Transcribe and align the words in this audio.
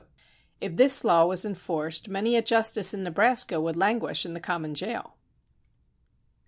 If 0.59 0.77
this 0.77 1.03
law 1.03 1.25
was 1.27 1.45
enforced 1.45 2.09
many 2.09 2.35
a 2.35 2.41
justice 2.41 2.91
in 2.91 3.03
Nebraska 3.03 3.61
would 3.61 3.75
languish 3.75 4.25
in 4.25 4.33
the 4.33 4.39
common 4.39 4.73
jail. 4.73 5.15